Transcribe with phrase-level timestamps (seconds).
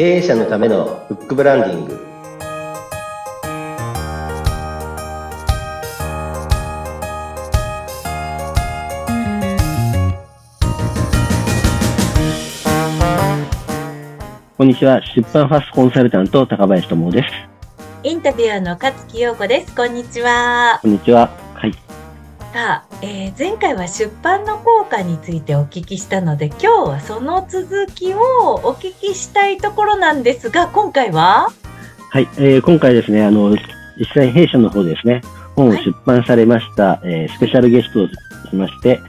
[0.00, 2.00] 経営者のためのフックブランディング
[14.56, 15.02] こんにちは。
[15.14, 17.28] 出版ファストコンサルタント、高林智です。
[18.02, 19.76] インタビュアーの勝木陽子です。
[19.76, 20.78] こんにちは。
[20.80, 21.28] こんにちは。
[21.52, 21.74] はい。
[22.52, 28.18] さあ、えー前回は出版の効果についてお聞きしたので、今日はその続きを
[28.64, 31.48] お聞きしたいところなんですが、今回は？
[32.10, 32.28] はい。
[32.38, 33.58] えー今回ですね、あの、実
[34.14, 35.20] 際弊社の方でですね、
[35.54, 39.00] 本を出版されました、えースペシャルゲストをしまして、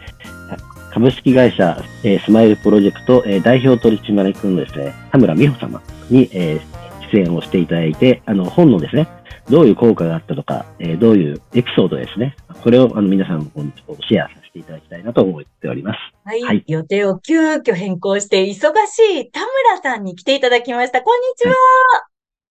[0.94, 5.82] 株式会社、えースマイルプロジェクト、えー代表取締役のですね、田村美穂様
[6.12, 6.82] に、えー
[7.12, 9.08] 出演をしていただいて、あの、本のですね、
[9.50, 13.74] どういう効果があったとか、えーどういうエピソードですね、これをあの皆さんに
[14.08, 15.98] シェアさせていただきたいなと思っております。
[16.24, 21.02] はい、はい予定を急遽変更して、忙しい田村さんに来ていただきました。
[21.02, 21.56] こんにちは。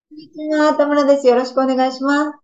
[0.09, 1.27] こんにちは、田村です。
[1.27, 2.37] よろしくお願いします。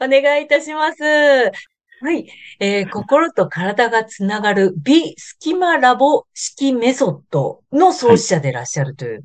[0.00, 1.02] お願いいたします。
[1.02, 2.26] はい。
[2.60, 9.22] えー心と体がつながる美スキマラボ式メソッドの創始者でいらっしゃるという。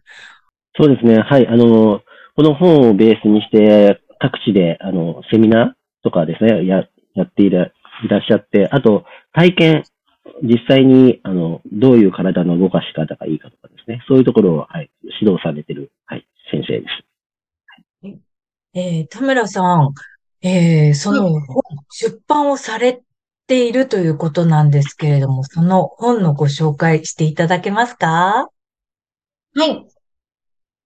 [0.77, 1.19] そうですね。
[1.19, 1.47] はい。
[1.47, 2.01] あの、
[2.35, 9.83] この本をベースにして、各地で、あの、セミナーとかですね、や、やっていらいらっしゃって、あと、体験、
[10.43, 14.89] 実際に、あの、どういう体の動かし方がいいかとかですね、そういうところを、はい、
[15.19, 16.85] 指導されてる、はい、先生で
[18.03, 18.19] す。
[18.75, 19.93] えー田村さん、
[20.41, 23.01] えーその本、出版をされ
[23.47, 28.47] ているということなんですけれども、その本のご紹介していただけますか？
[29.55, 29.87] はい。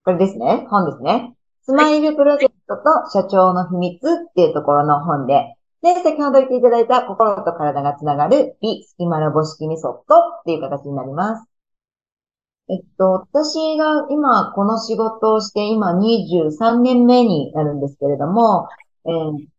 [0.06, 0.66] これですね。
[0.70, 1.34] 本ですね。
[1.62, 11.46] スマイルプロジェクトと社長の秘密っていうところの本で、で、先ほど言っていただいた心と体がつながる美スキマラボ式メソッドっていう形になります。
[12.70, 18.70] えっと、私が今この仕事をして今23年目になるんですけれども、
[19.06, 19.54] えー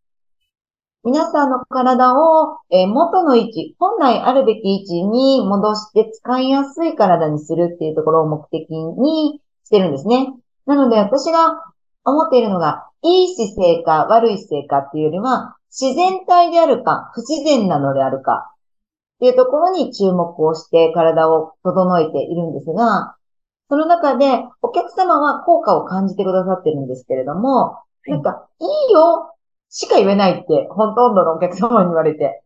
[1.06, 10.34] 皆さんの体を、えー元の位置、本来あるべき位置に戻して使いやすい体にするっていうところを目的にしてるんですね。
[10.64, 11.62] なので私が
[12.04, 18.50] 思っているのが、いい姿勢か悪い姿勢かっていうよりは、自然体であるか、不自然なのであるか
[19.16, 23.16] っていうところに注目をして体を整えているんですが、
[23.68, 29.34] その中でお客様は効果を感じてくださってるんですけれども、いなんか、いいよ
[29.68, 32.42] しか言えないって、ほとんどのお客様に言われて。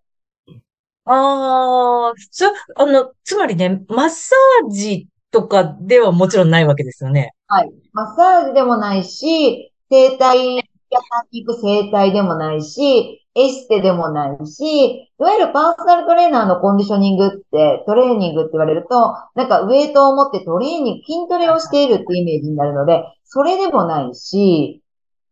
[1.04, 2.46] ああ、そ、
[2.76, 7.32] あの、つまりね、マッサージとかではもちろんないわけですよね。
[7.48, 7.70] はい。
[7.92, 10.62] マッサージでもないし、整体屋
[11.10, 24.82] さんに行く整体でもないし、エステでもないし、いわゆるパーソナルトレーナーのコンディショニングって、トレーニングって言われると、なんかウェイトを持ってトレーニング、筋トレをしているってイメージになるので、それでもないし、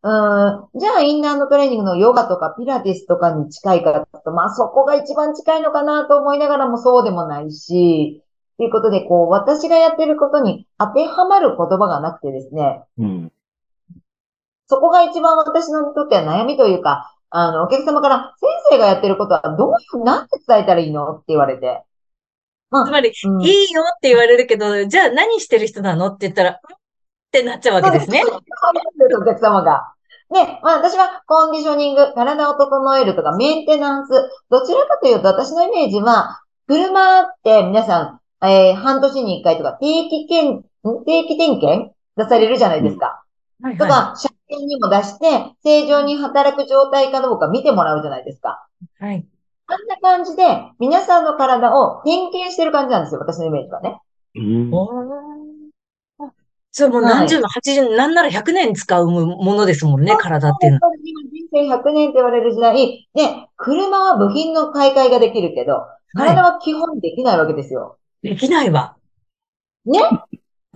[0.03, 8.23] うん、じゃあインナーのトレーニングのヨガとかピラティスとかに近いかと、まあそこが一番近いのかなと思いながらもそうでもないし、
[8.57, 13.33] ということで、こう、私がやってることに当てはまる言葉がなくてですね、うん。
[14.69, 21.83] そこが一番私のにとっては悩みというか、あの、お客様から、先生がやってることはどういう、なんて伝えたらいいのって言われて。
[22.71, 26.07] まあ、つまり、うんいいよって言われるけど、じゃあ何してる人なの？
[26.07, 26.59] って言ったら、んっ
[27.31, 28.23] てなっちゃうわけですね。
[28.23, 28.41] そう
[29.09, 29.93] ですお客様が。
[30.33, 34.11] で、まあ私はコンディショニング、体を整えるとかメンテナンス、
[34.51, 43.23] どちらかというと私のイメージは、車って皆さん、えー半年に一回とか定期検、ん定期点検出されるじゃないですか。
[43.63, 48.67] はいとか、車検にも出して、正常に働く状態かどうか見てもらうじゃないですか。
[48.99, 49.27] はい。
[49.67, 50.43] あんな感じで、
[50.79, 54.01] 皆さんの体を点検してる感じなんですよ、私のイメージはね。
[54.37, 54.71] うん。
[56.71, 60.93] それもう何十年、八十年、なんなら100年使うものですもんね、体っていうのは。
[61.03, 67.97] 今人生100年って言われる時代、ね、車は部品の買い替えができるけど、体は基本できないわけですよ。
[68.23, 68.97] できないわ。
[69.87, 70.01] ね？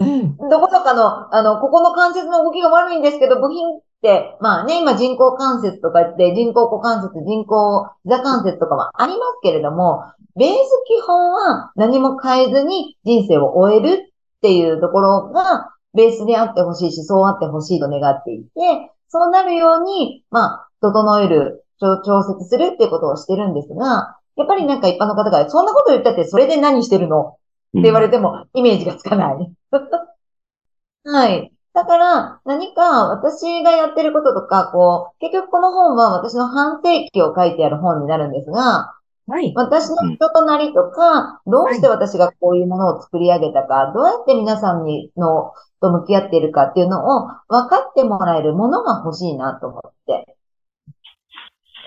[0.00, 0.37] うん。
[0.37, 10.02] どこどかの、あの、ここの関節の動きが悪いんですけど、部品って、まあね、今人工関節とか言って、人工股関節、人工膝関節とかはありますけれども、
[10.37, 10.55] ベース
[10.87, 27.37] 基本は何も変えずに人生を終えるっていうところが、ベースであってほしいし、そうあってほしいと願っていて、そうなるように、まあ、整える、調節するっていうことをしてるんですが、やっぱりなんか一般の方が、そんなこと言ったって、それで何してるの？
[27.78, 29.52] って言われてもイメージがつかない。
[31.05, 31.52] はい。
[31.72, 38.94] だから、何か私がやってることとか、こう、結局この本は私の半世紀を書いてある本になるんですが、
[39.28, 39.52] はい。
[39.55, 50.37] 私の人となりとか、どうして私がこういうものを作り上げたか、どうやって皆さんにのと向き合っているかっていうのを分かってもらえるものが欲しいなと思って。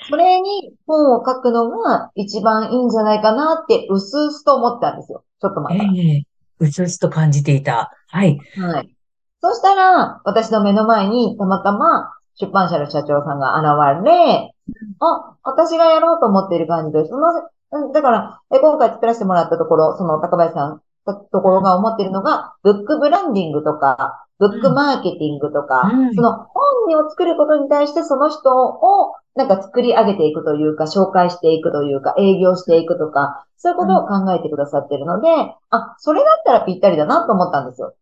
[0.09, 5.23] それに本を書くのが一番いいんじゃないかなって、うすうすと思ったんですよ。
[5.43, 5.91] ちょっと前えから。
[5.91, 6.23] え
[6.59, 7.91] うつうつと感じていた。
[8.07, 8.39] はい。
[8.57, 8.95] はい。
[9.41, 14.55] そしたら、私の目の前にたまたま出版社の社長さんが現れ、
[14.99, 17.09] あ、私がやろうと思っている感じです。
[17.09, 17.27] その
[17.73, 35.27] うんだから、え今回作らせてもらったところ、その高林さんのところが思っているのが、ブックブランディングとか、ブックマーケティングとか、うんその本を作ることに対してその人をなんか作り上げていくというか、紹介していくというか、営業していくとか、そういうことを考えてくださっているので、
[35.69, 37.95] あ、それだったらぴったりだなと思ったんですよ。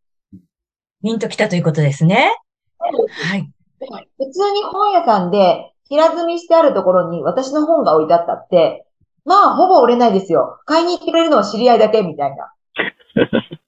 [1.04, 2.36] ピンときたということですね。
[2.80, 3.50] はい。
[4.18, 8.86] 普通に本屋さんで平積みしてあるところに私の本が置いてあったって、
[9.26, 10.60] まあ、ほぼ売れないですよ。
[10.66, 12.54] 買いに行ってくれるのは知り合いだけみたいな。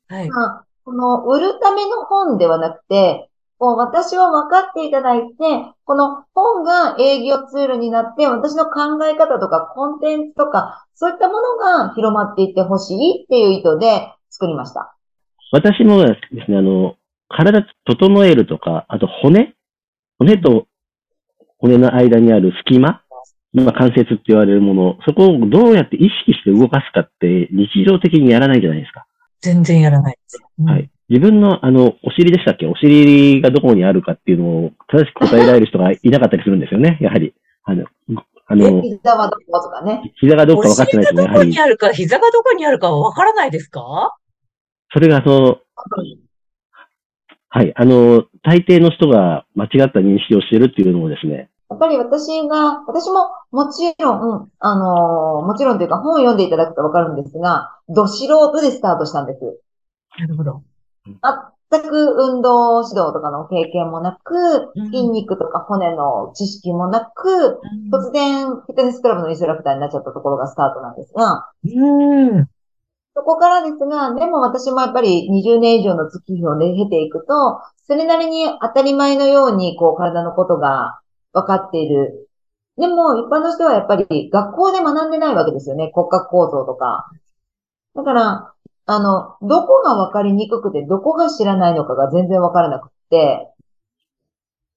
[0.16, 0.30] はい。
[0.30, 3.30] まあ、この売るための本ではなくて、
[3.64, 14.98] こう私を分かっていただいて、この本が営業ツールになって、私の考え方とかコンテンツとか、そういったものが広まっていってほしいっていう意図で作りました。
[15.54, 16.96] 私もですね、あの、
[17.30, 19.56] 体整えるとか、あと骨
[20.20, 20.68] 骨と
[21.58, 23.02] 骨の間にある隙間
[23.54, 29.06] まあ関節って言われるもの、そこをどうやって意識して動かすかって日常的にやらないじゃないですか。
[29.40, 30.44] 全然やらないです。
[30.60, 30.90] うんはい。
[31.10, 32.66] 自分の、あの、お尻でしたっけ？
[32.66, 37.34] お尻がどこにあるかっていうのを正しく答えられる人がいなかったりするんですよね、やはり。
[37.66, 37.86] あの、
[38.48, 40.14] あの、膝はどことかね。
[40.20, 44.16] 膝がどうかお分かってない人もやはり尻がどこに、あるか、膝がどこにあるかはわからないですか？
[44.94, 45.58] それがその、
[47.50, 59.40] はい、あの、大抵の人が間違った認識をしているっていうのもですね、やっぱり私が、私ももちろん、あのーもちろんというか本を読んでいただくとわかるんですが、ど素人でスタートしたんです。
[60.20, 60.62] なるほど。
[61.06, 67.60] 全く運動指導とかの経験もなくうん、筋肉とか骨の知識もなく、
[67.92, 72.48] 突然フィットネスクラブのインストラクターになっちゃったところがスタートなんですが、うん。
[73.16, 81.00] そこからですが、でも私もやっぱり20年以上の月日をね経ていくと、それなりに当たり前のようにこう体のことが
[81.34, 82.30] 分かっている。
[82.78, 85.92] でも一般の人はやっぱり学校で学んでないわけですよね。
[85.94, 87.12] 骨格構造とか。
[87.96, 88.53] だから、
[88.86, 93.50] あの、どこが分かりにくくて、どこが知らないのかが全然分からなくって。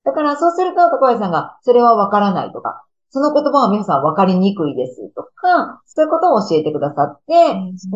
[0.04, 7.32] だからそうすると、高橋さんが、それは分からないとか、その言葉は皆さん分かりにくいですとか、そういうことを教えてくださって、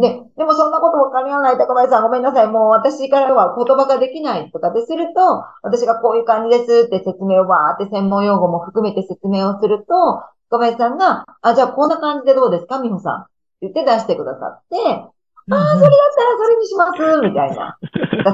[0.01, 1.59] で、でもそんなこと分かりない。
[1.59, 2.49] 高林さんごめんなさい。
[2.49, 4.73] もう私からは言葉ができないとか。
[4.73, 12.81] ですると、私がこういう感じですって説明をわーって専門用語も含めて説明をすると、高林さんが、あ、じゃあこんな感じでどうですか？
[12.81, 13.21] 美穂さん。
[13.21, 13.31] って
[13.63, 14.77] 言って出してくださって、
[15.51, 17.79] ああ、それだったらそれにしますみたいな。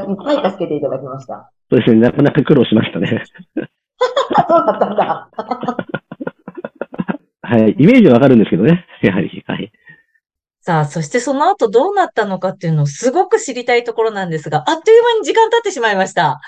[0.09, 1.51] いっぱい助けていただきました。
[1.71, 3.25] そうですね、なかなか苦労しましたね。
[4.37, 5.31] あそうだったんだ。
[7.43, 7.77] はい。
[7.79, 9.45] イメージはわかるんですけどね、やはり。
[9.47, 9.73] はい。
[10.61, 16.41] さあ、そしてその後どうなったのかっていうのをすごく知りたいところなんですが、あっという間に時間経ってしまいました。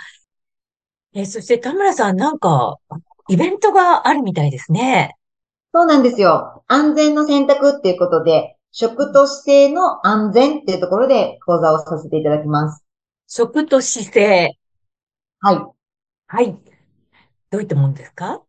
[1.14, 2.78] えーそして田村さん、なんか、
[3.28, 5.14] イベントがあるみたいですね。
[5.72, 6.64] そうなんですよ。
[6.66, 12.84] 安全の選択っていうことで、食と姿勢の安全っていうところで講座をさせていただきます。
[13.26, 14.56] 食と姿勢。
[15.40, 15.60] はい。
[16.28, 16.56] はい。
[17.50, 18.40] どういったものですか？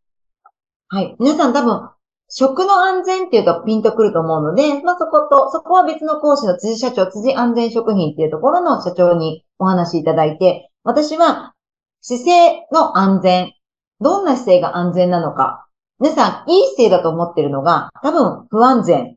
[0.90, 1.16] はい。
[1.20, 1.90] 皆さん多分、
[2.28, 11.56] 食の安全っていうとピンとくると思うので、まあそこと、そこは別の講師の辻社長、辻安全食品っていうところの社長にお話しいただいて、私は
[12.02, 13.54] 姿勢の安全、
[14.00, 15.66] どんな姿勢が安全なのか、
[16.00, 19.16] 皆さんいい姿勢だと思ってるのが多分不安全、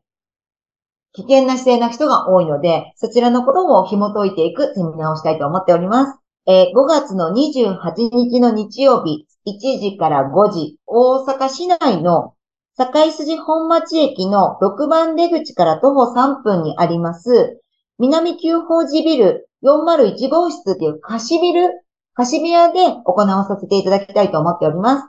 [1.13, 6.19] 危険な姿勢な人が多いので、そちらのことを紐解いていくセミナーをしたいと思っております。
[6.45, 12.33] えー5月の28日の日曜日、1時から5時、大阪市内の
[12.75, 17.61] 堺筋本町駅の6番出口から徒歩3分にあります、
[17.99, 21.69] 南九宝寺ビル401号室っていう貸しビル、
[22.15, 25.07] 貸し部屋で行わさせていただきたいと思っております。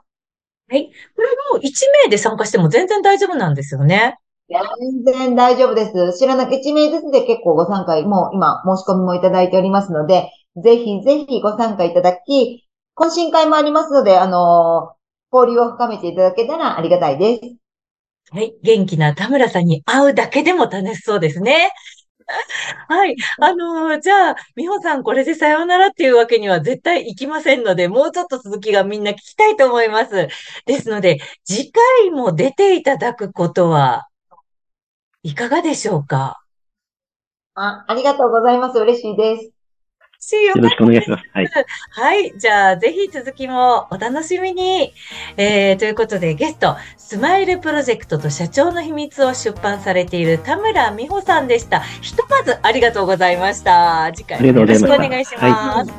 [0.68, 4.18] はいこれもう1名で参加しても全然大丈夫なんですよね。
[4.48, 6.18] 全然大丈夫です。
[6.18, 15.04] 知らなく1名ずつで結構ご参加、もう今申し込みもいただいておりますので、ぜひぜひご参加いただき、懇親会もありますので、あのー
[15.36, 17.40] 交流を深めていただけたらありがたいです。
[18.30, 18.54] はい。
[18.62, 21.70] 元気な田村さんに会うだけでも楽しそうですね。
[22.88, 23.16] はい。
[23.40, 30.28] あのーじゃあ、美穂さん、これでさようならっていうわけには絶対いきませんので、もうちょっと続きがみんな聞きたいと思います。
[30.66, 34.06] ですので、次回も出ていただくことは
[35.26, 36.42] いかがでしょうか？
[37.54, 38.78] あ、ありがとうございます。
[38.78, 40.36] 嬉しいです。
[40.36, 41.24] よろしくお願いします。
[41.32, 41.48] はい。
[41.92, 42.38] はい。
[42.38, 44.92] じゃあ、ぜひ続きもお楽しみに。
[45.38, 51.80] えー、ということで、ゲスト、スマイルプロジェクトと社長の秘密を出版されている田村美穂さんでした。
[51.80, 54.10] ひとまずありがとうございました。
[54.14, 55.92] 次回もよろしくお願いします。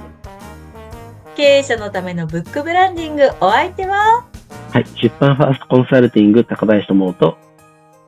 [1.35, 4.23] 経営者のためのブックブランディング、お相手は、
[4.71, 4.85] はい。
[5.01, 7.37] 出版ファーストコンサルティング高林智と、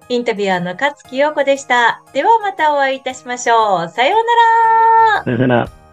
[0.10, 2.02] インタビュアーの勝木陽子でした。
[2.14, 3.90] ではまたお会いいたしましょう。
[3.90, 4.24] さよう
[5.16, 5.24] なら。
[5.24, 5.87] さようなら。